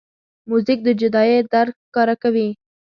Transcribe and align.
موزیک 0.49 0.79
د 0.85 0.89
جدایۍ 1.01 1.39
درد 1.53 1.73
ښکاره 1.85 2.15
کوي. 2.23 2.47